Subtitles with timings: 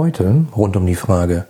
[0.00, 1.44] Heute rund um die Frage,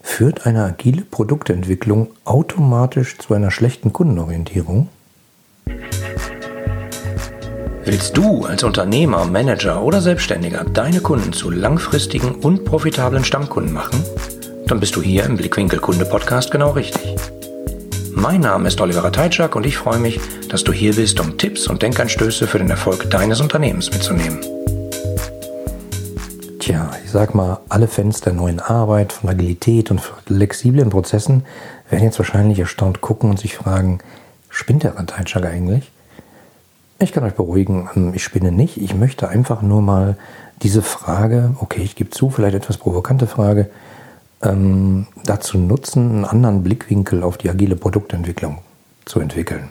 [0.00, 4.88] führt eine agile Produktentwicklung automatisch zu einer schlechten Kundenorientierung?
[7.84, 14.02] Willst du als Unternehmer, Manager oder Selbstständiger deine Kunden zu langfristigen und profitablen Stammkunden machen?
[14.66, 17.16] Dann bist du hier im Blickwinkel Kunde Podcast genau richtig.
[18.12, 21.66] Mein Name ist Oliver Teitschak und ich freue mich, dass du hier bist, um Tipps
[21.66, 24.40] und Denkanstöße für den Erfolg deines Unternehmens mitzunehmen.
[26.60, 31.44] Tja, ich sag mal, alle Fans der neuen Arbeit, von Agilität und flexiblen Prozessen
[31.90, 33.98] werden jetzt wahrscheinlich erstaunt gucken und sich fragen,
[34.48, 35.90] spinnt der Teitschak eigentlich?
[37.00, 38.76] Ich kann euch beruhigen, ähm, ich spinne nicht.
[38.76, 40.16] Ich möchte einfach nur mal
[40.62, 43.70] diese Frage, okay, ich gebe zu, vielleicht etwas provokante Frage,
[44.40, 48.58] ähm, dazu nutzen, einen anderen Blickwinkel auf die agile Produktentwicklung
[49.04, 49.70] zu entwickeln.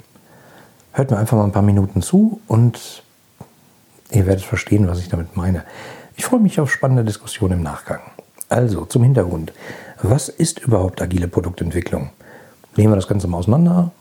[0.92, 3.02] Hört mir einfach mal ein paar Minuten zu und
[4.12, 5.64] ihr werdet verstehen, was ich damit meine.
[6.20, 8.02] Ich freue mich auf spannende Diskussionen im Nachgang.
[8.50, 9.54] Also zum Hintergrund.
[10.04, 12.10] Was ist überhaupt agile Produktentwicklung?
[12.76, 13.92] Nehmen wir das Ganze mal auseinander.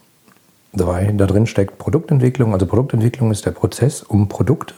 [0.74, 2.54] Drei, da drin steckt Produktentwicklung.
[2.54, 4.74] Also Produktentwicklung ist der Prozess, um Produkte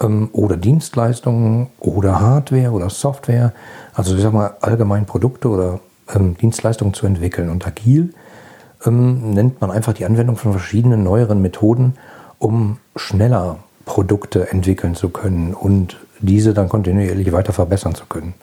[0.00, 3.52] ähm, oder Dienstleistungen oder Hardware oder Software,
[3.92, 5.80] also ich sag mal allgemein Produkte oder
[6.14, 7.50] ähm, Dienstleistungen zu entwickeln.
[7.50, 8.14] Und agil
[8.86, 11.98] ähm, nennt man einfach die Anwendung von verschiedenen neueren Methoden,
[12.38, 18.34] um schneller Produkte entwickeln zu können und diese dann kontinuierlich weiter verbessern zu können.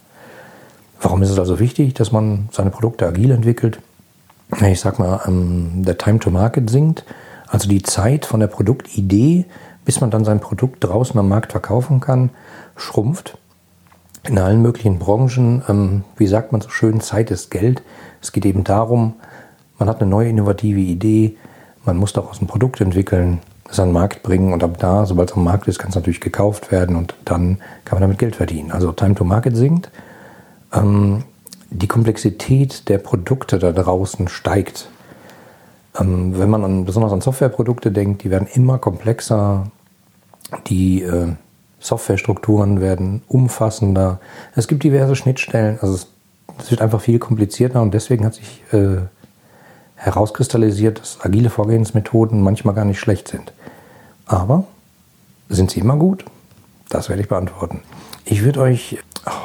[1.01, 3.79] Warum ist es also wichtig, dass man seine Produkte agil entwickelt?
[4.59, 7.05] ich sag mal, ähm, der Time to Market sinkt,
[7.47, 9.45] also die Zeit von der Produktidee,
[9.85, 12.29] bis man dann sein Produkt draußen am Markt verkaufen kann,
[12.75, 13.37] schrumpft.
[14.23, 17.81] In allen möglichen Branchen, ähm, wie sagt man so schön, Zeit ist Geld.
[18.21, 19.15] Es geht eben darum,
[19.79, 21.37] man hat eine neue innovative Idee,
[21.85, 23.39] man muss daraus ein Produkt entwickeln,
[23.71, 25.95] es an den Markt bringen und ab da, sobald es am Markt ist, kann es
[25.95, 28.71] natürlich gekauft werden und dann kann man damit Geld verdienen.
[28.71, 29.89] Also Time to Market sinkt.
[30.73, 31.23] Ähm,
[31.69, 34.89] die Komplexität der Produkte da draußen steigt.
[35.99, 39.67] Ähm, wenn man an, besonders an Softwareprodukte denkt, die werden immer komplexer,
[40.67, 41.27] die äh,
[41.79, 44.19] Softwarestrukturen werden umfassender.
[44.55, 46.07] Es gibt diverse Schnittstellen, also es,
[46.59, 48.97] es wird einfach viel komplizierter und deswegen hat sich äh,
[49.95, 53.53] herauskristallisiert, dass agile Vorgehensmethoden manchmal gar nicht schlecht sind.
[54.31, 54.63] Aber
[55.49, 56.23] sind sie immer gut?
[56.87, 57.81] Das werde ich beantworten.
[58.23, 58.97] Ich würde euch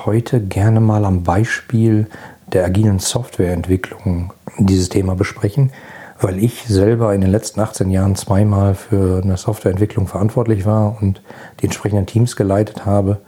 [0.05, 2.07] heute gerne mal am Beispiel
[2.53, 5.73] der agilen Softwareentwicklung dieses Thema besprechen,
[6.21, 11.21] weil ich selber in den letzten 18 Jahren zweimal für eine Softwareentwicklung verantwortlich war und
[11.61, 13.21] die entsprechenden Teams geleitet habe.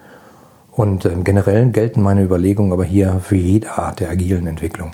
[0.70, 4.92] Und äh, generell gelten meine Überlegungen aber hier für jede Art der agilen Entwicklung,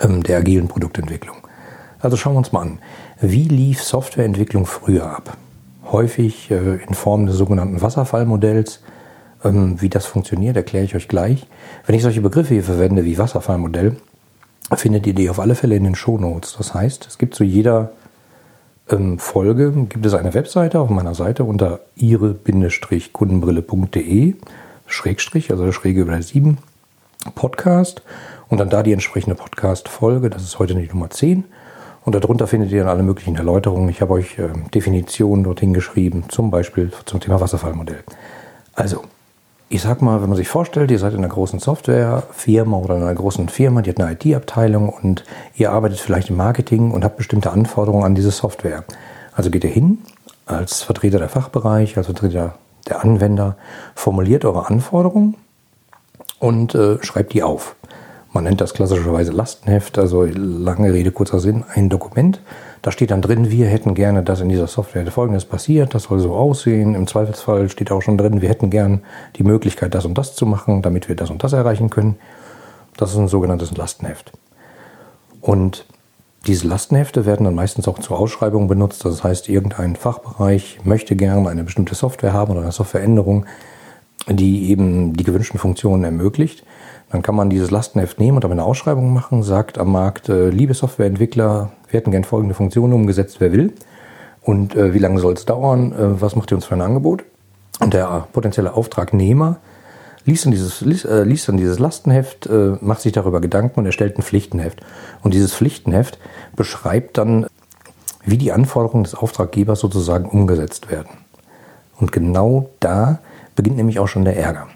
[0.00, 1.38] ähm, der agilen Produktentwicklung.
[2.00, 2.78] Also schauen wir uns mal an.
[3.18, 5.38] Wie lief Softwareentwicklung früher ab?
[5.92, 8.80] Häufig äh, in Form des sogenannten Wasserfallmodells,
[9.44, 11.46] ähm, wie das funktioniert, erkläre ich euch gleich.
[11.86, 13.96] Wenn ich solche Begriffe hier verwende wie Wasserfallmodell,
[14.74, 16.54] findet ihr die auf alle Fälle in den Shownotes.
[16.56, 17.92] Das heißt, es gibt zu jeder
[18.90, 24.34] ähm, Folge gibt es eine Webseite auf meiner Seite unter ihre-kundenbrille.de
[24.86, 26.58] Schrägstrich, also Schräge über der 7
[27.34, 28.02] Podcast
[28.48, 30.30] und dann da die entsprechende Podcast-Folge.
[30.30, 31.44] Das ist heute die Nummer 10.
[32.04, 33.88] Und darunter findet ihr dann alle möglichen Erläuterungen.
[33.88, 38.02] Ich habe euch ähm, Definitionen dorthin geschrieben, zum Beispiel zum Thema Wasserfallmodell.
[38.74, 39.02] Also,
[39.68, 43.02] ich sag mal, wenn man sich vorstellt, ihr seid in einer großen Softwarefirma oder in
[43.02, 45.24] einer großen Firma, die hat eine IT-Abteilung und
[45.54, 48.84] ihr arbeitet vielleicht im Marketing und habt bestimmte Anforderungen an diese Software.
[49.32, 49.98] Also geht ihr hin
[50.46, 52.54] als Vertreter der Fachbereich, als Vertreter
[52.88, 53.56] der Anwender,
[53.94, 55.36] formuliert eure Anforderungen
[56.38, 57.76] und äh, schreibt die auf.
[58.32, 62.40] Man nennt das klassischerweise Lastenheft, also lange Rede, kurzer Sinn, ein Dokument
[62.82, 66.18] da steht dann drin, wir hätten gerne, dass in dieser Software Folgendes passiert, das soll
[66.18, 66.94] so aussehen.
[66.94, 69.02] Im Zweifelsfall steht auch schon drin, wir hätten gern
[69.36, 72.16] die Möglichkeit, das und das zu machen, damit wir das und das erreichen können.
[72.96, 74.32] Das ist ein sogenanntes Lastenheft.
[75.42, 75.84] Und
[76.46, 79.04] diese Lastenhefte werden dann meistens auch zur Ausschreibung benutzt.
[79.04, 83.44] Das heißt, irgendein Fachbereich möchte gerne eine bestimmte Software haben oder eine Softwareänderung,
[84.26, 86.64] die eben die gewünschten Funktionen ermöglicht.
[87.10, 90.48] Dann kann man dieses Lastenheft nehmen und damit eine Ausschreibung machen, sagt am Markt, äh,
[90.50, 93.72] liebe Softwareentwickler, wir hätten gern folgende Funktionen umgesetzt, wer will.
[94.42, 95.92] Und äh, wie lange soll es dauern?
[95.92, 97.24] Äh, was macht ihr uns für ein Angebot?
[97.80, 99.56] Und der potenzielle Auftragnehmer
[100.24, 103.86] liest dann dieses, liest, äh, liest dann dieses Lastenheft, äh, macht sich darüber Gedanken und
[103.86, 104.80] erstellt ein Pflichtenheft.
[105.22, 106.18] Und dieses Pflichtenheft
[106.54, 107.46] beschreibt dann,
[108.24, 111.10] wie die Anforderungen des Auftraggebers sozusagen umgesetzt werden.
[111.98, 113.18] Und genau da
[113.56, 114.68] beginnt nämlich auch schon der Ärger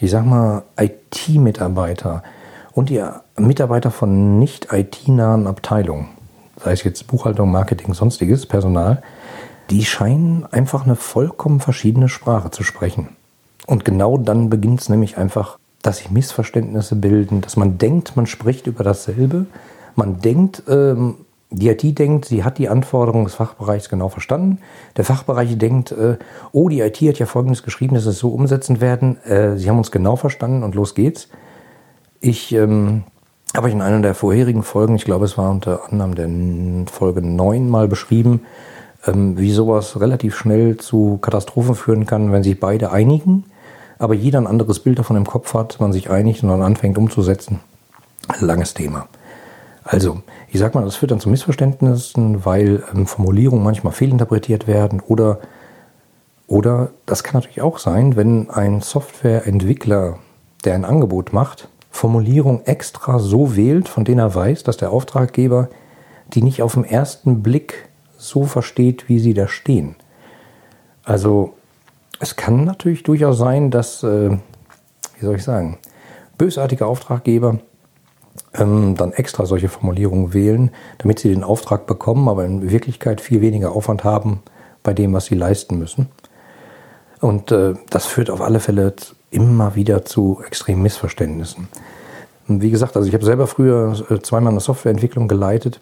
[0.00, 2.22] ich sag mal, IT-Mitarbeiter
[2.72, 3.02] und die
[3.36, 6.08] Mitarbeiter von nicht IT-nahen Abteilungen,
[6.62, 9.02] sei es jetzt Buchhaltung, Marketing, sonstiges Personal,
[9.70, 13.10] die scheinen einfach eine vollkommen verschiedene Sprache zu sprechen.
[13.66, 18.26] Und genau dann beginnt es nämlich einfach dass sich Missverständnisse bilden, dass man denkt, man
[18.26, 19.46] spricht über dasselbe.
[19.94, 21.16] Man denkt, ähm,
[21.50, 24.58] die IT denkt, sie hat die Anforderungen des Fachbereichs genau verstanden.
[24.96, 26.18] Der Fachbereich denkt, äh,
[26.52, 29.22] oh, die IT hat ja Folgendes geschrieben, dass es so umsetzen werden.
[29.24, 31.28] Äh, sie haben uns genau verstanden und los geht's.
[32.20, 33.04] Ich ähm,
[33.56, 37.22] habe ich in einer der vorherigen Folgen, ich glaube, es war unter anderem der Folge
[37.22, 38.42] 9 mal beschrieben,
[39.06, 43.44] ähm, wie sowas relativ schnell zu Katastrophen führen kann, wenn sich beide einigen,
[43.98, 46.98] aber jeder ein anderes Bild davon im Kopf hat, man sich einigt und dann anfängt
[46.98, 47.60] umzusetzen.
[48.40, 49.08] Langes Thema.
[49.90, 50.20] Also,
[50.52, 55.38] ich sag mal, das führt dann zu Missverständnissen, weil ähm, Formulierungen manchmal fehlinterpretiert werden oder,
[56.46, 60.18] oder das kann natürlich auch sein, wenn ein Softwareentwickler,
[60.66, 65.70] der ein Angebot macht, Formulierung extra so wählt, von denen er weiß, dass der Auftraggeber
[66.34, 67.88] die nicht auf den ersten Blick
[68.18, 69.96] so versteht, wie sie da stehen.
[71.02, 71.54] Also
[72.20, 74.36] es kann natürlich durchaus sein, dass, äh,
[75.18, 75.78] wie soll ich sagen,
[76.36, 77.60] bösartige Auftraggeber
[78.54, 83.40] ähm, dann extra solche Formulierungen wählen, damit sie den Auftrag bekommen, aber in Wirklichkeit viel
[83.40, 84.42] weniger Aufwand haben
[84.82, 86.08] bei dem, was sie leisten müssen.
[87.20, 88.94] Und äh, das führt auf alle Fälle
[89.30, 91.68] immer wieder zu extremen Missverständnissen.
[92.46, 95.80] Und wie gesagt, also ich habe selber früher äh, zweimal eine Softwareentwicklung geleitet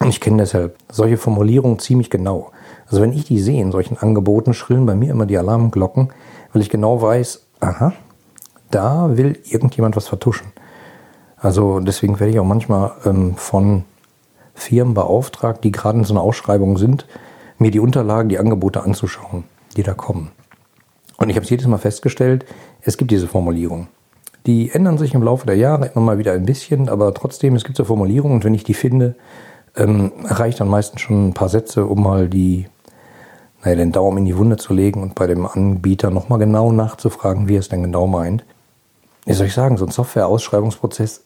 [0.00, 2.50] und ich kenne deshalb solche Formulierungen ziemlich genau.
[2.86, 6.12] Also wenn ich die sehe in solchen Angeboten, schrillen bei mir immer die Alarmglocken,
[6.52, 7.92] weil ich genau weiß, aha,
[8.70, 10.48] da will irgendjemand was vertuschen.
[11.42, 13.84] Also deswegen werde ich auch manchmal ähm, von
[14.54, 17.06] Firmen beauftragt, die gerade in so einer Ausschreibung sind,
[17.58, 19.44] mir die Unterlagen, die Angebote anzuschauen,
[19.76, 20.30] die da kommen.
[21.16, 22.46] Und ich habe es jedes Mal festgestellt,
[22.80, 23.88] es gibt diese Formulierung.
[24.46, 27.64] Die ändern sich im Laufe der Jahre immer mal wieder ein bisschen, aber trotzdem, es
[27.64, 29.16] gibt so Formulierungen und wenn ich die finde,
[29.76, 32.66] ähm, reicht dann meistens schon ein paar Sätze, um mal die,
[33.64, 37.48] naja, den Daumen in die Wunde zu legen und bei dem Anbieter nochmal genau nachzufragen,
[37.48, 38.44] wie er es denn genau meint.
[39.24, 41.22] Wie soll ich sagen, so ein Software-Ausschreibungsprozess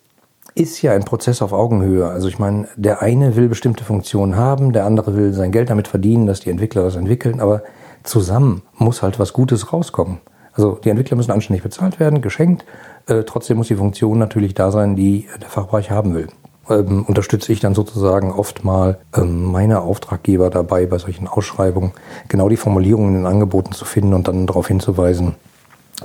[0.56, 2.08] ist ja ein Prozess auf Augenhöhe.
[2.08, 5.86] Also ich meine, der eine will bestimmte Funktionen haben, der andere will sein Geld damit
[5.86, 7.62] verdienen, dass die Entwickler das entwickeln, aber
[8.02, 10.18] zusammen muss halt was Gutes rauskommen.
[10.54, 12.64] Also die Entwickler müssen anständig bezahlt werden, geschenkt.
[13.06, 16.28] Äh, trotzdem muss die Funktion natürlich da sein, die der Fachbereich haben will.
[16.70, 21.92] Ähm, unterstütze ich dann sozusagen oft mal ähm, meine Auftraggeber dabei, bei solchen Ausschreibungen
[22.28, 25.34] genau die Formulierungen in den Angeboten zu finden und dann darauf hinzuweisen,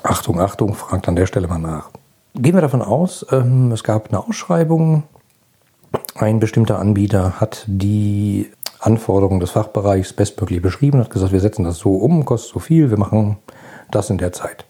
[0.03, 1.89] Achtung, Achtung, fragt an der Stelle mal nach.
[2.33, 5.03] Gehen wir davon aus, ähm, es gab eine Ausschreibung,
[6.15, 8.49] ein bestimmter Anbieter hat die
[8.79, 12.89] Anforderungen des Fachbereichs bestmöglich beschrieben, hat gesagt, wir setzen das so um, kostet so viel,
[12.89, 13.37] wir machen
[13.91, 14.63] das in der Zeit.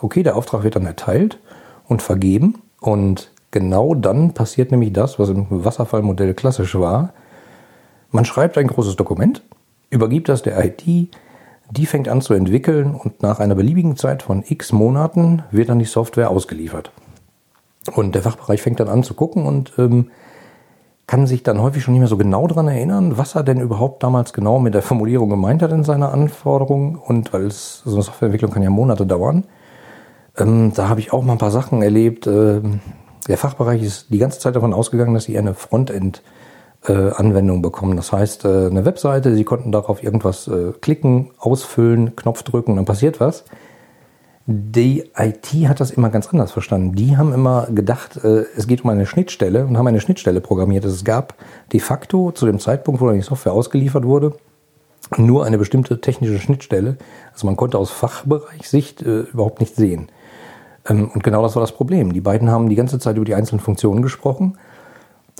[0.00, 1.40] Okay, der Auftrag wird dann erteilt
[1.88, 7.12] und vergeben und genau dann passiert nämlich das, was im Wasserfallmodell klassisch war.
[8.12, 9.42] Man schreibt ein großes Dokument,
[9.90, 10.84] übergibt das der IT,
[11.76, 15.78] die fängt an zu entwickeln und nach einer beliebigen Zeit von x Monaten wird dann
[15.78, 16.90] die Software ausgeliefert.
[17.94, 20.10] Und der Fachbereich fängt dann an zu gucken und ähm,
[21.06, 24.02] kann sich dann häufig schon nicht mehr so genau daran erinnern, was er denn überhaupt
[24.02, 26.96] damals genau mit der Formulierung gemeint hat in seiner Anforderung.
[26.96, 29.44] Und weil es, so eine Softwareentwicklung kann ja Monate dauern.
[30.36, 32.26] Ähm, da habe ich auch mal ein paar Sachen erlebt.
[32.26, 32.80] Ähm,
[33.28, 36.22] der Fachbereich ist die ganze Zeit davon ausgegangen, dass sie eine Frontend
[36.86, 37.96] äh, Anwendung bekommen.
[37.96, 42.84] Das heißt, äh, eine Webseite, Sie konnten darauf irgendwas äh, klicken, ausfüllen, Knopf drücken, dann
[42.84, 43.44] passiert was.
[44.46, 46.94] Die IT hat das immer ganz anders verstanden.
[46.94, 50.84] Die haben immer gedacht, äh, es geht um eine Schnittstelle und haben eine Schnittstelle programmiert.
[50.84, 51.34] Es gab
[51.72, 54.34] de facto zu dem Zeitpunkt, wo die Software ausgeliefert wurde,
[55.16, 56.98] nur eine bestimmte technische Schnittstelle.
[57.32, 60.08] Also man konnte aus Fachbereichssicht äh, überhaupt nicht sehen.
[60.86, 62.12] Ähm, und genau das war das Problem.
[62.12, 64.58] Die beiden haben die ganze Zeit über die einzelnen Funktionen gesprochen.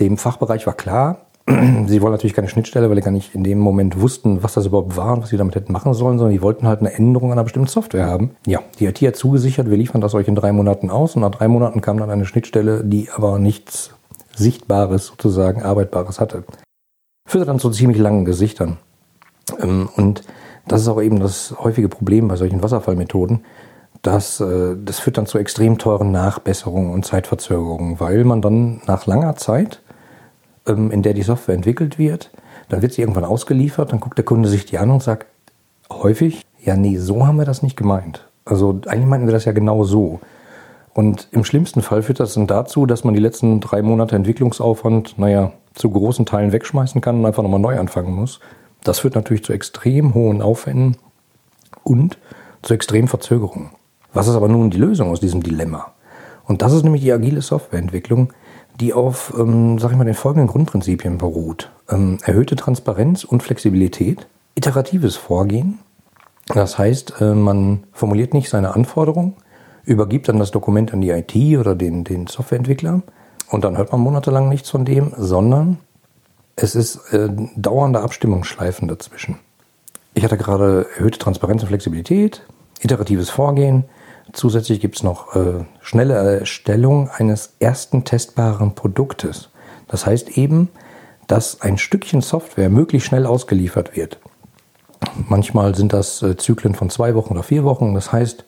[0.00, 3.58] Dem Fachbereich war klar, sie wollen natürlich keine Schnittstelle, weil sie gar nicht in dem
[3.58, 6.40] Moment wussten, was das überhaupt war und was sie damit hätten machen sollen, sondern die
[6.40, 8.30] wollten halt eine Änderung an einer bestimmten Software haben.
[8.46, 11.30] Ja, die IT hat zugesichert, wir liefern das euch in drei Monaten aus und nach
[11.30, 13.90] drei Monaten kam dann eine Schnittstelle, die aber nichts
[14.34, 16.44] Sichtbares sozusagen, Arbeitbares hatte.
[17.28, 18.78] Führte dann zu ziemlich langen Gesichtern.
[19.60, 20.22] Ähm, und
[20.66, 23.44] das ist auch eben das häufige Problem bei solchen Wasserfallmethoden.
[24.02, 29.06] dass äh, das führt dann zu extrem teuren Nachbesserungen und Zeitverzögerungen, weil man dann nach
[29.06, 29.80] langer Zeit
[30.66, 32.30] in der die Software entwickelt wird.
[32.68, 35.26] Dann wird sie irgendwann ausgeliefert, dann guckt der Kunde sich die an und sagt
[35.90, 38.26] häufig, ja, nee, so haben wir das nicht gemeint.
[38.44, 40.20] Also eigentlich meinten wir das ja genau so.
[40.94, 45.18] Und im schlimmsten Fall führt das dann dazu, dass man die letzten drei Monate Entwicklungsaufwand,
[45.18, 48.40] naja, zu großen Teilen wegschmeißen kann und einfach nochmal neu anfangen muss.
[48.84, 50.96] Das führt natürlich zu extrem hohen Aufwänden
[51.82, 52.18] und
[52.62, 53.70] zu extremen Verzögerungen.
[54.12, 55.92] Was ist aber nun die Lösung aus diesem Dilemma?
[56.46, 58.32] Und das ist nämlich die agile Softwareentwicklung,
[58.80, 61.70] die auf, ähm, sag ich mal, den folgenden Grundprinzipien beruht.
[61.88, 65.78] Ähm, erhöhte Transparenz und Flexibilität, iteratives Vorgehen.
[66.46, 69.36] Das heißt, äh, man formuliert nicht seine Anforderung,
[69.84, 73.02] übergibt dann das Dokument an die IT oder den, den Softwareentwickler
[73.50, 75.78] und dann hört man monatelang nichts von dem, sondern
[76.56, 79.38] es ist äh, dauernde Abstimmungsschleifen dazwischen.
[80.14, 82.42] Ich hatte gerade erhöhte Transparenz und Flexibilität,
[82.80, 83.84] iteratives Vorgehen.
[84.34, 89.50] Zusätzlich gibt es noch äh, schnelle Erstellung eines ersten testbaren Produktes.
[89.86, 90.70] Das heißt eben,
[91.28, 94.18] dass ein Stückchen Software möglichst schnell ausgeliefert wird.
[95.28, 97.94] Manchmal sind das äh, Zyklen von zwei Wochen oder vier Wochen.
[97.94, 98.44] Das heißt,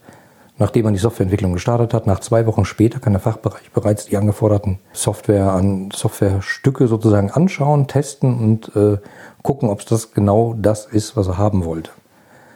[0.59, 4.17] nachdem man die Softwareentwicklung gestartet hat, nach zwei Wochen später kann der Fachbereich bereits die
[4.17, 8.99] angeforderten Software an Softwarestücke sozusagen anschauen, testen und äh,
[9.43, 11.93] gucken, ob es das genau das ist, was er haben wollte.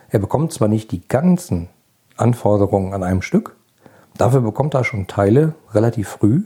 [0.09, 1.69] Er bekommt zwar nicht die ganzen
[2.21, 3.57] Anforderungen an einem Stück,
[4.17, 6.43] dafür bekommt er schon Teile relativ früh,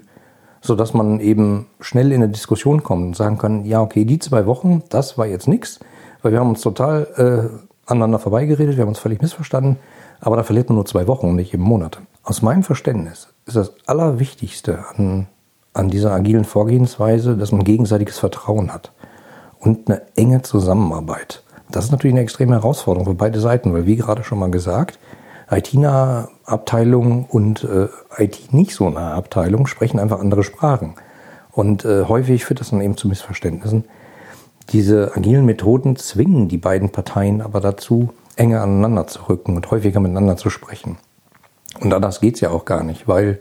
[0.60, 4.18] so dass man eben schnell in eine Diskussion kommt und sagen kann, ja, okay, die
[4.18, 5.80] zwei Wochen, das war jetzt nichts,
[6.22, 9.78] weil wir haben uns total äh, aneinander vorbeigeredet, wir haben uns völlig missverstanden,
[10.20, 11.98] aber da verliert man nur zwei Wochen und nicht eben Monate.
[12.22, 15.26] Aus meinem Verständnis ist das Allerwichtigste an,
[15.74, 18.92] an dieser agilen Vorgehensweise, dass man gegenseitiges Vertrauen hat
[19.58, 21.42] und eine enge Zusammenarbeit.
[21.70, 24.98] Das ist natürlich eine extreme Herausforderung für beide Seiten, weil wie gerade schon mal gesagt,
[25.50, 30.94] IT-nahe Abteilung und äh, IT nicht so nahe Abteilung sprechen einfach andere Sprachen.
[31.52, 33.84] Und äh, häufig führt das dann eben zu Missverständnissen.
[34.70, 40.00] Diese agilen Methoden zwingen die beiden Parteien aber dazu, enger aneinander zu rücken und häufiger
[40.00, 40.96] miteinander zu sprechen.
[41.80, 43.40] Und anders geht's ja auch gar nicht, weil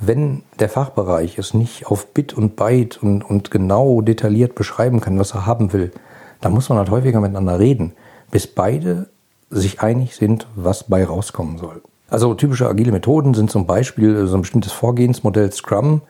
[0.00, 5.18] wenn der Fachbereich es nicht auf Bit und Byte und, und genau detailliert beschreiben kann,
[5.18, 5.92] was er haben will,
[6.40, 7.94] dann muss man halt häufiger miteinander reden,
[8.30, 9.08] bis beide
[9.50, 11.82] sich einig sind, was bei rauskommen soll.
[12.10, 16.02] Also typische agile Methoden sind zum Beispiel so ein bestimmtes Vorgehensmodell Scrum,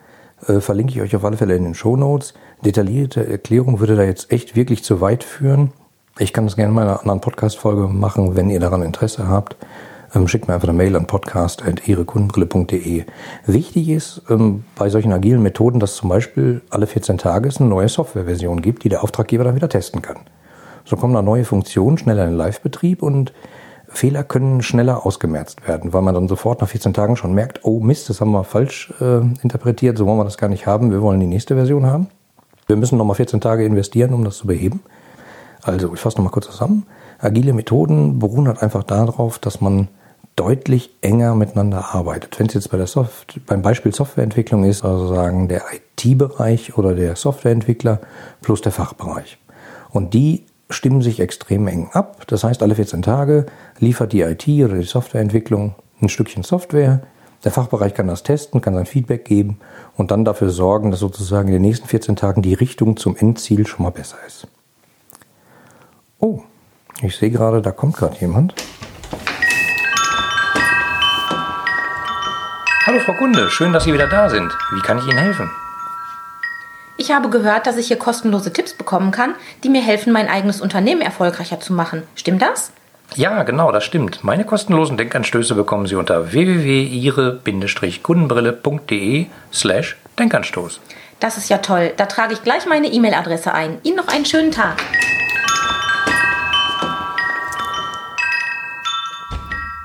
[0.47, 2.33] äh, verlinke ich euch auf alle Fälle in den Show Notes.
[2.63, 5.71] Detaillierte Erklärung würde da jetzt echt wirklich zu weit führen.
[6.17, 9.55] Ich kann das gerne mal in einer anderen Podcast-Folge machen, wenn ihr daran Interesse habt.
[10.13, 13.05] Ähm, schickt mir einfach eine Mail an podcast.ihrekundenbrille.de.
[13.45, 17.69] Wichtig ist ähm, bei solchen agilen Methoden, dass zum Beispiel alle 14 Tage es eine
[17.69, 20.17] neue Softwareversion gibt, die der Auftraggeber dann wieder testen kann.
[20.89, 23.31] So kommen da neue Funktionen schneller in den Live-Betrieb und
[23.89, 27.79] Fehler können schneller ausgemerzt werden, weil man dann sofort nach 14 Tagen schon merkt, oh
[27.79, 31.01] Mist, das haben wir falsch äh, interpretiert, so wollen wir das gar nicht haben, wir
[31.03, 32.07] wollen die nächste Version haben.
[32.65, 34.81] Wir müssen nochmal 14 Tage investieren, um das zu beheben.
[35.61, 36.87] Also, ich fasse nochmal kurz zusammen.
[37.19, 39.89] Agile Methoden beruhen halt einfach darauf, dass man
[40.35, 42.39] deutlich enger miteinander arbeitet.
[42.39, 46.95] Wenn es jetzt bei der Soft beim Beispiel Softwareentwicklung ist, also sagen der IT-Bereich oder
[46.95, 47.99] der Softwareentwickler
[48.41, 49.37] plus der Fachbereich.
[49.91, 52.27] Und die stimmen sich extrem eng ab.
[52.27, 53.47] Das heißt, alle 14 Tage
[53.79, 57.01] liefert die IT oder die Softwareentwicklung ein Stückchen Software.
[57.43, 59.59] Der Fachbereich kann das testen, kann sein Feedback geben
[59.95, 63.65] und dann dafür sorgen, dass sozusagen in den nächsten 14 Tagen die Richtung zum Endziel
[63.65, 64.47] schon mal besser ist.
[66.19, 66.41] Oh,
[67.01, 68.53] ich sehe gerade, da kommt gerade jemand.
[72.85, 74.51] Hallo Frau Kunde, schön, dass Sie wieder da sind.
[74.73, 75.49] Wie kann ich Ihnen helfen?
[76.99, 80.59] Ich habe gehört, dass ich hier kostenlose Tipps bekommen kann, die mir helfen, mein eigenes
[80.59, 82.03] Unternehmen erfolgreicher zu machen.
[82.13, 82.73] Stimmt das?
[83.15, 84.21] Ja, genau, das stimmt.
[84.21, 90.81] Meine kostenlosen Denkanstöße bekommen Sie unter www.ihre-kundenbrille.de slash Denkanstoß.
[91.21, 91.93] Das ist ja toll.
[91.95, 93.77] Da trage ich gleich meine E-Mail-Adresse ein.
[93.83, 94.75] Ihnen noch einen schönen Tag.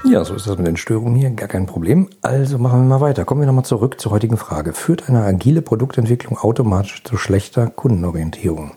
[0.07, 2.09] Ja, so ist das mit den Störungen hier, gar kein Problem.
[2.21, 3.25] Also machen wir mal weiter.
[3.25, 4.75] Kommen wir nochmal zurück zur heutigen Frage.
[4.75, 8.73] Führt eine agile Produktentwicklung automatisch zu schlechter Kundenorientierung?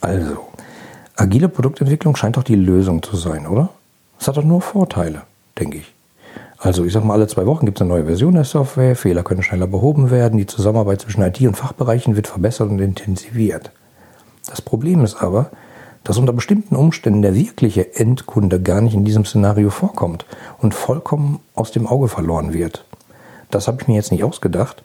[0.00, 0.38] Also,
[1.16, 3.70] agile Produktentwicklung scheint doch die Lösung zu sein, oder?
[4.20, 5.22] Es hat doch nur Vorteile,
[5.58, 5.92] denke ich.
[6.58, 9.24] Also ich sag mal, alle zwei Wochen gibt es eine neue Version der Software, Fehler
[9.24, 13.72] können schneller behoben werden, die Zusammenarbeit zwischen IT und Fachbereichen wird verbessert und intensiviert.
[14.46, 15.50] Das Problem ist aber,
[16.04, 20.26] dass unter bestimmten Umständen der wirkliche Endkunde gar nicht in diesem Szenario vorkommt
[20.58, 22.84] und vollkommen aus dem Auge verloren wird.
[23.50, 24.82] Das habe ich mir jetzt nicht ausgedacht,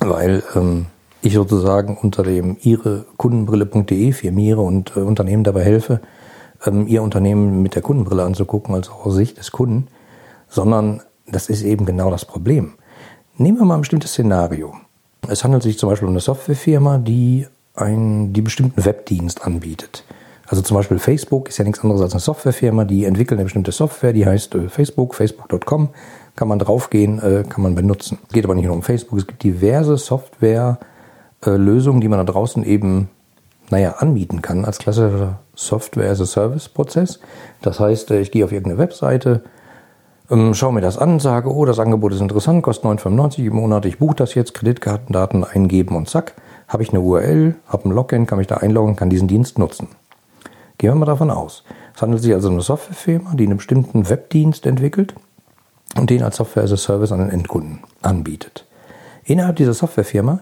[0.00, 0.86] weil ähm,
[1.22, 6.00] ich sozusagen unter dem ihrekundenbrille.de firmiere und äh, Unternehmen dabei helfe,
[6.64, 9.88] ähm, ihr Unternehmen mit der Kundenbrille anzugucken, also aus Sicht des Kunden,
[10.48, 12.74] sondern das ist eben genau das Problem.
[13.36, 14.74] Nehmen wir mal ein bestimmtes Szenario.
[15.28, 20.04] Es handelt sich zum Beispiel um eine Softwarefirma, die einen die bestimmten Webdienst anbietet.
[20.46, 23.72] Also zum Beispiel Facebook ist ja nichts anderes als eine Softwarefirma, die entwickelt eine bestimmte
[23.72, 25.88] Software, die heißt äh, Facebook, facebook.com,
[26.36, 28.18] kann man draufgehen, äh, kann man benutzen.
[28.28, 32.64] Es geht aber nicht nur um Facebook, es gibt diverse Softwarelösungen, die man da draußen
[32.64, 33.08] eben,
[33.70, 37.18] naja, anbieten kann als klassischer Software-as-a-Service-Prozess.
[37.62, 39.42] Das heißt, äh, ich gehe auf irgendeine Webseite,
[40.30, 43.84] ähm, schaue mir das an, sage, oh, das Angebot ist interessant, kostet 9,95 im Monat,
[43.84, 46.34] ich buche das jetzt, Kreditkartendaten eingeben und zack,
[46.68, 49.88] habe ich eine URL, habe ein Login, kann mich da einloggen, kann diesen Dienst nutzen.
[50.78, 51.64] Gehen wir mal davon aus.
[51.94, 55.14] Es handelt sich also um eine Softwarefirma, die einen bestimmten Webdienst entwickelt.
[55.96, 58.66] und den als Software as a Service an den Endkunden anbietet.
[59.24, 60.40] Innerhalb dieser Softwarefirma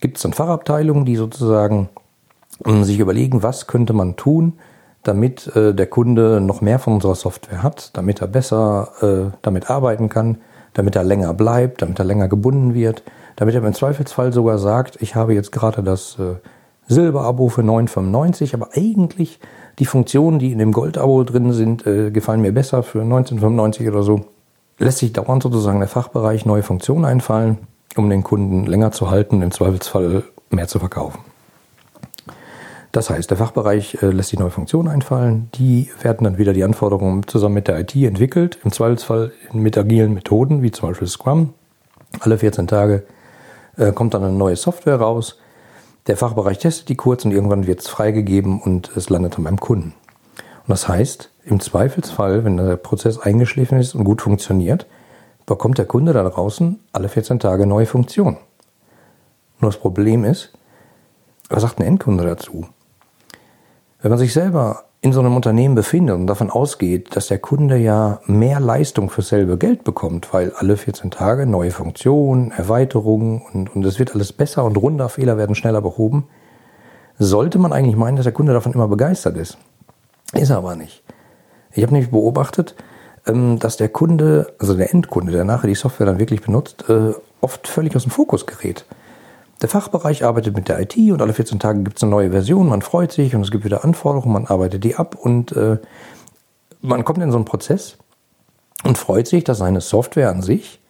[0.00, 1.90] gibt es dann Fachabteilungen, die sozusagen
[2.64, 4.54] ähm, sich überlegen, was könnte man tun,
[5.02, 9.70] damit äh, der Kunde noch mehr von unserer Software hat, damit er besser äh, damit
[9.70, 10.38] arbeiten kann,
[10.72, 13.02] damit er länger bleibt, damit er länger gebunden wird,
[13.36, 16.36] damit er im Zweifelsfall sogar sagt, ich habe jetzt gerade das äh,
[16.86, 19.40] Silberabo für 9,95, aber eigentlich
[19.78, 24.02] die Funktionen, die in dem Goldabo drin sind, äh, gefallen mir besser für 19,95 oder
[24.02, 24.24] so.
[24.78, 27.58] Lässt sich dauernd sozusagen der Fachbereich neue Funktionen einfallen,
[27.96, 31.20] um den Kunden länger zu halten, im Zweifelsfall mehr zu verkaufen.
[32.94, 36.62] Das heißt, der Fachbereich äh, lässt sich neue Funktionen einfallen, die werden dann wieder die
[36.62, 41.54] Anforderungen zusammen mit der IT entwickelt, im Zweifelsfall mit agilen Methoden, wie zum Beispiel Scrum.
[42.20, 43.02] Alle 14 Tage
[43.76, 45.38] äh, kommt dann eine neue Software raus.
[46.06, 49.58] Der Fachbereich testet die kurz und irgendwann wird es freigegeben und es landet dann beim
[49.58, 49.94] Kunden.
[50.36, 54.86] Und das heißt, im Zweifelsfall, wenn der Prozess eingeschliffen ist und gut funktioniert,
[55.46, 58.36] bekommt der Kunde da draußen alle 14 Tage neue Funktionen.
[59.60, 60.52] Nur das Problem ist,
[61.48, 62.66] was sagt ein Endkunde dazu?
[64.00, 67.76] Wenn man sich selber in so einem Unternehmen befindet und davon ausgeht, dass der Kunde
[67.76, 73.76] ja mehr Leistung für selbe Geld bekommt, weil alle 14 Tage neue Funktionen, Erweiterungen und,
[73.76, 76.26] und es wird alles besser und runder, Fehler werden schneller behoben,
[77.18, 79.58] sollte man eigentlich meinen, dass der Kunde davon immer begeistert ist.
[80.32, 81.02] Ist er aber nicht.
[81.72, 82.74] Ich habe nämlich beobachtet,
[83.26, 87.12] ähm, dass der Kunde, also der Endkunde, der nachher die Software dann wirklich benutzt, äh,
[87.42, 88.86] oft völlig aus dem Fokus gerät.
[89.62, 92.68] Der Fachbereich arbeitet mit der IT und alle 14 Tage gibt es eine neue Version,
[92.68, 95.78] man freut sich und es gibt wieder Anforderungen, man arbeitet die ab und äh,
[96.80, 97.96] man kommt in so einen Prozess
[98.84, 100.80] und freut sich, dass seine Software an sich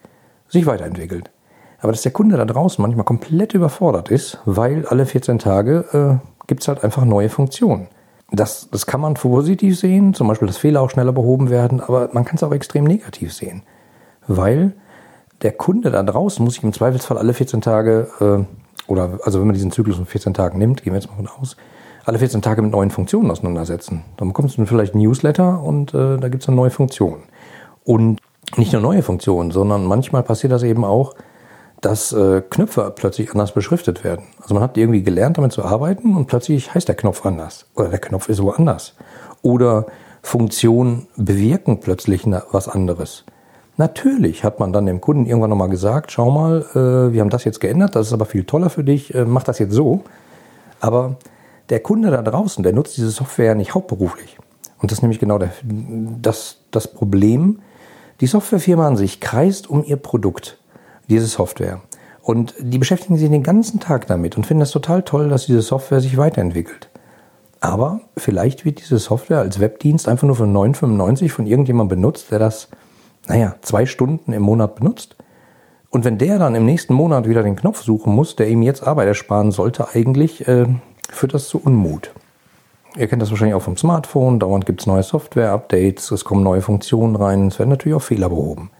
[0.49, 1.31] sich weiterentwickelt.
[1.79, 6.45] Aber dass der Kunde da draußen manchmal komplett überfordert ist, weil alle 14 Tage äh,
[6.47, 7.87] gibt es halt einfach neue Funktionen.
[8.31, 12.09] Das, das kann man positiv sehen, zum Beispiel, dass Fehler auch schneller behoben werden, aber
[12.11, 13.61] man kann es auch extrem negativ sehen,
[14.27, 14.73] weil
[15.41, 19.47] der Kunde da draußen muss sich im Zweifelsfall alle 14 Tage, äh, oder also wenn
[19.47, 21.57] man diesen Zyklus von 14 Tagen nimmt, gehen wir jetzt mal von aus,
[22.05, 24.03] alle 14 Tage mit neuen Funktionen auseinandersetzen.
[24.17, 27.23] Dann bekommst du vielleicht ein Newsletter und äh, da gibt es dann neue Funktionen.
[27.83, 28.19] Und
[28.57, 31.15] nicht nur neue Funktionen, sondern manchmal passiert das eben auch,
[31.81, 34.25] dass äh, Knöpfe plötzlich anders beschriftet werden.
[34.41, 37.67] Also man hat irgendwie gelernt, damit zu arbeiten und plötzlich heißt der Knopf anders.
[37.75, 38.95] Oder der Knopf ist woanders.
[39.41, 39.87] Oder
[40.21, 43.25] Funktionen bewirken plötzlich was anderes.
[43.77, 47.43] Natürlich hat man dann dem Kunden irgendwann nochmal gesagt, schau mal, äh, wir haben das
[47.43, 50.03] jetzt geändert, das ist aber viel toller für dich, äh, mach das jetzt so.
[50.79, 51.17] Aber
[51.69, 54.37] der Kunde da draußen, der nutzt diese Software nicht hauptberuflich.
[54.81, 57.59] Und das ist nämlich genau der, das, das Problem.
[58.21, 60.57] Die Softwarefirma an sich kreist um ihr Produkt,
[61.09, 61.81] diese Software.
[62.21, 65.61] Und die beschäftigen sich den ganzen Tag damit und finden es total toll, dass diese
[65.61, 66.89] Software sich weiterentwickelt.
[67.59, 72.39] Aber vielleicht wird diese Software als Webdienst einfach nur für 9,95 von irgendjemandem benutzt, der
[72.39, 72.69] das
[73.27, 75.15] naja, zwei Stunden im Monat benutzt.
[75.89, 78.85] Und wenn der dann im nächsten Monat wieder den Knopf suchen muss, der ihm jetzt
[78.85, 80.65] Arbeit ersparen sollte, eigentlich äh,
[81.09, 82.11] führt das zu Unmut.
[82.97, 84.39] Ihr kennt das wahrscheinlich auch vom Smartphone.
[84.39, 88.29] Dauernd gibt es neue Software-Updates, es kommen neue Funktionen rein, es werden natürlich auch Fehler
[88.29, 88.71] behoben.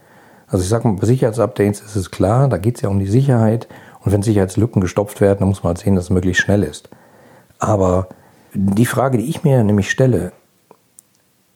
[0.46, 3.06] Also ich sage mal, bei Sicherheitsupdates ist es klar, da geht es ja um die
[3.06, 3.68] Sicherheit.
[4.04, 6.88] Und wenn Sicherheitslücken gestopft werden, dann muss man halt sehen, dass es möglichst schnell ist.
[7.58, 8.08] Aber
[8.54, 10.32] die Frage, die ich mir nämlich stelle,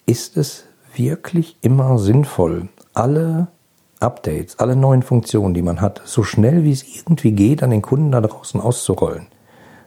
[0.07, 2.69] ist es wirklich immer sinnvoll,
[3.01, 3.49] alle
[3.99, 7.83] Updates, alle neuen Funktionen, die man hat, so schnell wie es irgendwie geht, an den
[7.83, 9.27] Kunden da draußen auszurollen.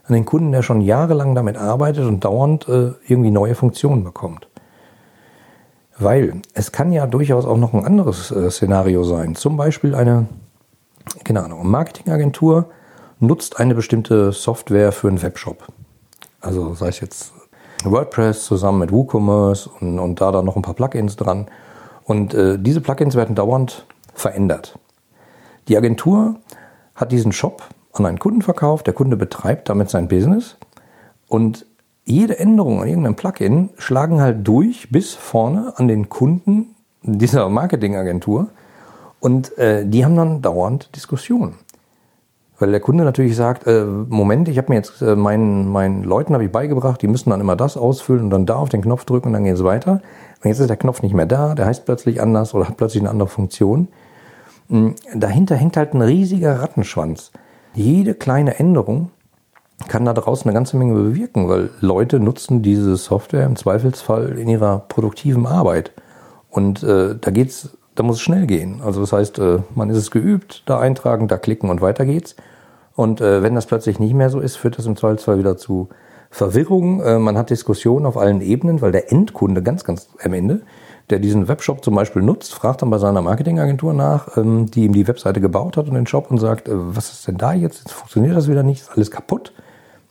[0.06, 4.48] An den Kunden, der schon jahrelang damit arbeitet und dauernd äh, irgendwie neue Funktionen bekommt.
[5.98, 9.36] Weil es kann ja durchaus auch noch ein anderes äh, Szenario sein.
[9.36, 10.28] Zum Beispiel eine,
[11.24, 12.66] keine Ahnung, Marketingagentur
[13.20, 15.68] nutzt eine bestimmte Software für einen Webshop.
[16.42, 17.32] Also sei es jetzt
[17.84, 21.48] WordPress zusammen mit WooCommerce und, und da dann noch ein paar Plugins dran.
[22.06, 24.78] Und äh, diese Plugins werden dauernd verändert.
[25.68, 26.36] Die Agentur
[26.96, 27.64] hat diesen Shop
[27.94, 30.58] an einen Kunden verkauft, der Kunde betreibt damit sein Business
[31.28, 31.66] und
[32.06, 38.48] jede Änderung an irgendeinem Plugin schlagen halt durch bis vorne an den Kunden dieser Marketingagentur
[39.20, 41.56] und äh, die haben dann dauernd Diskussionen.
[42.64, 46.34] Weil der Kunde natürlich sagt, äh, Moment, ich habe mir jetzt äh, meinen, meinen Leuten
[46.34, 49.04] habe ich beigebracht, die müssen dann immer das ausfüllen und dann da auf den Knopf
[49.04, 50.02] drücken und dann geht es weiter.
[50.42, 53.04] Und jetzt ist der Knopf nicht mehr da, der heißt plötzlich anders oder hat plötzlich
[53.04, 53.90] eine andere Funktion.
[54.70, 57.34] Hm, dahinter hängt halt ein riesiger Rattenschwanz.
[57.74, 59.12] Jede kleine Änderung
[59.90, 64.48] kann da draußen eine ganze Menge bewirken, weil Leute nutzen diese Software im Zweifelsfall in
[64.48, 65.92] ihrer produktiven Arbeit.
[66.50, 68.82] Und äh, da geht's da muss es schnell gehen.
[68.84, 72.36] Also das heißt, äh, man ist es geübt, da eintragen, da klicken und weiter geht's.
[72.96, 75.90] Und äh, wenn das plötzlich nicht mehr so ist, führt das im Zweifelsfall wieder zu
[76.30, 77.02] Verwirrung.
[77.02, 80.62] Äh, man hat Diskussionen auf allen Ebenen, weil der Endkunde ganz, ganz am Ende,
[81.10, 84.94] der diesen Webshop zum Beispiel nutzt, fragt dann bei seiner Marketingagentur nach, ähm, die ihm
[84.94, 87.80] die Webseite gebaut hat und den Shop und sagt, äh, was ist denn da jetzt?
[87.80, 89.54] Jetzt funktioniert das wieder nicht, ist alles kaputt.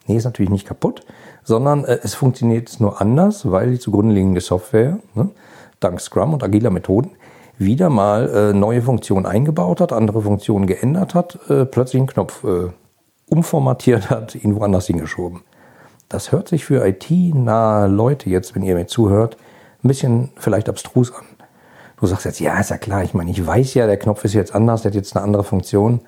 [0.06, 1.04] Nee, ist natürlich nicht kaputt,
[1.44, 5.30] sondern äh, es funktioniert nur anders, weil die zugrunde liegende Software, ne,
[5.80, 7.12] dank Scrum und agiler Methoden,
[7.64, 12.44] wieder mal äh, neue Funktionen eingebaut hat, andere Funktionen geändert hat, äh, plötzlich einen Knopf
[12.44, 12.70] äh,
[13.28, 15.42] umformatiert hat, ihn woanders hingeschoben.
[16.08, 19.36] Das hört sich für IT-nahe Leute jetzt, wenn ihr mir zuhört,
[19.82, 21.24] ein bisschen vielleicht abstrus an.
[21.98, 24.34] Du sagst jetzt, ja, ist ja klar, ich meine, ich weiß ja, der Knopf ist
[24.34, 26.00] jetzt anders, der hat jetzt eine andere Funktion.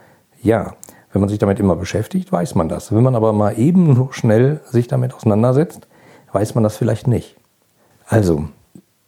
[0.43, 0.75] Ja,
[1.13, 2.93] wenn man sich damit immer beschäftigt, weiß man das.
[2.93, 5.87] Wenn man aber mal eben schnell sich damit auseinandersetzt,
[6.33, 7.37] weiß man das vielleicht nicht.
[8.07, 8.49] Also,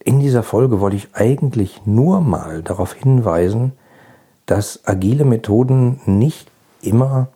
[0.07, 3.73] in dieser Folge wollte ich eigentlich nur mal darauf hinweisen,
[4.47, 6.49] dass agile Methoden nicht
[6.81, 7.27] immer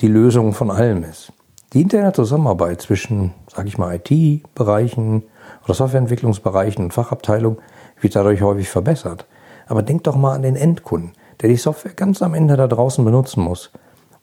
[0.00, 1.32] die Lösung von allem ist.
[1.72, 5.22] Die interne Zusammenarbeit zwischen, sage ich mal, IT-Bereichen
[5.64, 7.58] oder Softwareentwicklungsbereichen und Fachabteilungen
[8.02, 9.24] wird dadurch häufig verbessert.
[9.66, 13.02] Aber denk doch mal an den Endkunden, der die Software ganz am Ende da draußen
[13.02, 13.70] benutzen muss.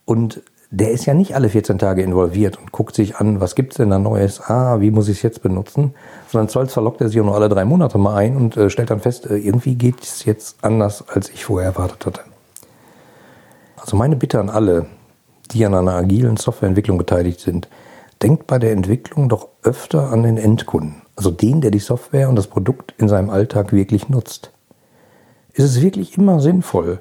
[0.05, 3.77] Und der ist ja nicht alle 14 Tage involviert und guckt sich an, was gibt's
[3.77, 5.93] denn da Neues, ah, wie muss ich es jetzt benutzen,
[6.29, 8.99] sondern stolz verlockt er sich nur alle drei Monate mal ein und äh, stellt dann
[8.99, 12.21] fest, äh, irgendwie geht es jetzt anders, als ich vorher erwartet hatte.
[13.77, 14.87] Also meine Bitte an alle,
[15.51, 17.69] die an einer agilen Softwareentwicklung beteiligt sind,
[18.21, 22.35] denkt bei der Entwicklung doch öfter an den Endkunden, also den, der die Software und
[22.35, 24.51] das Produkt in seinem Alltag wirklich nutzt.
[25.53, 26.99] Ist es wirklich immer sinnvoll,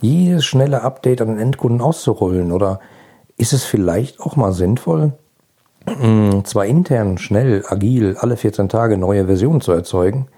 [0.00, 2.52] jedes schnelle Update an den Endkunden auszurollen?
[2.52, 2.80] Oder
[3.36, 5.12] ist es vielleicht auch mal sinnvoll,
[5.86, 10.28] hm, zwar intern schnell, agil, alle 14 Tage neue Versionen zu erzeugen,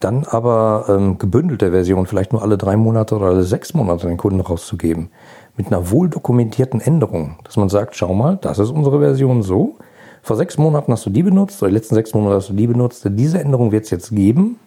[0.00, 4.16] dann aber ähm, gebündelte Versionen vielleicht nur alle drei Monate oder alle sechs Monate den
[4.16, 5.10] Kunden rauszugeben.
[5.56, 9.76] Mit einer wohl dokumentierten Änderung, dass man sagt, schau mal, das ist unsere Version so.
[10.22, 12.66] Vor sechs Monaten hast du die benutzt, oder die letzten sechs Monate hast du die
[12.66, 13.02] benutzt.
[13.04, 14.58] Diese Änderung wird es jetzt geben.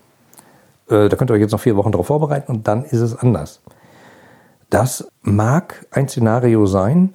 [0.89, 3.15] Äh, da könnt ihr euch jetzt noch vier Wochen darauf vorbereiten und dann ist es
[3.15, 3.61] anders.
[4.73, 7.13] Das mag ein Szenario sein.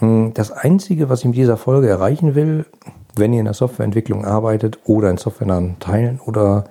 [0.00, 2.66] Hm, das Einzige, was ich mit dieser Folge erreichen will,
[3.16, 6.64] wenn ihr in der Softwareentwicklung arbeitet oder in softwarenahen Teilen oder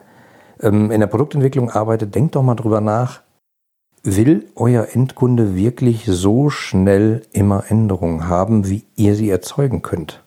[0.62, 3.22] ähm, in der Produktentwicklung arbeitet, denkt doch mal drüber nach,
[4.04, 10.22] will euer Endkunde wirklich so schnell immer Änderungen haben, wie ihr sie erzeugen könnt?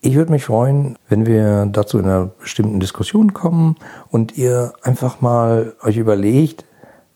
[0.00, 3.76] Ich würde mich freuen, wenn wir dazu in einer bestimmten Diskussion kommen
[4.10, 6.64] und ihr einfach mal euch überlegt,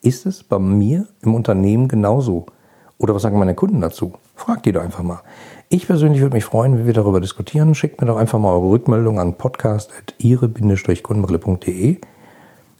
[0.03, 2.47] ist es bei mir im Unternehmen genauso?
[2.99, 4.13] Oder was sagen meine Kunden dazu?
[4.35, 5.21] Fragt die doch einfach mal.
[5.69, 7.75] Ich persönlich würde mich freuen, wenn wir darüber diskutieren.
[7.75, 11.99] Schickt mir doch einfach mal eure Rückmeldung an podcast.ihre-kundenbrille.de.